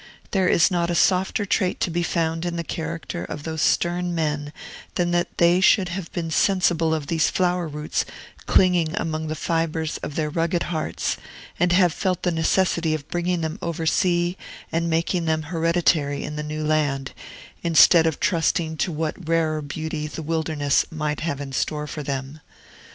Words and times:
There 0.31 0.47
is 0.47 0.71
not 0.71 0.89
a 0.89 0.95
softer 0.95 1.45
trait 1.45 1.79
to 1.81 1.91
be 1.91 2.01
found 2.01 2.43
in 2.43 2.55
the 2.55 2.63
character 2.63 3.23
of 3.23 3.43
those 3.43 3.61
stern 3.61 4.15
men 4.15 4.51
than 4.95 5.11
that 5.11 5.37
they 5.37 5.61
should 5.61 5.89
have 5.89 6.11
been 6.11 6.31
sensible 6.31 6.91
of 6.91 7.05
these 7.05 7.29
flower 7.29 7.67
roots 7.67 8.03
clinging 8.47 8.95
among 8.95 9.27
the 9.27 9.35
fibres 9.35 9.97
of 9.97 10.15
their 10.15 10.31
rugged 10.31 10.63
hearts, 10.73 11.17
and 11.59 11.71
have 11.73 11.93
felt 11.93 12.23
the 12.23 12.31
necessity 12.31 12.95
of 12.95 13.09
bringing 13.09 13.41
them 13.41 13.59
over 13.61 13.85
sea 13.85 14.39
and 14.71 14.89
making 14.89 15.25
them 15.25 15.43
hereditary 15.43 16.23
in 16.23 16.35
the 16.35 16.41
new 16.41 16.63
land, 16.63 17.11
instead 17.61 18.07
of 18.07 18.19
trusting 18.19 18.77
to 18.77 18.91
what 18.91 19.29
rarer 19.29 19.61
beauty 19.61 20.07
the 20.07 20.23
wilderness 20.23 20.83
might 20.89 21.19
have 21.19 21.39
in 21.39 21.51
store 21.51 21.85
for 21.85 22.01
them. 22.01 22.41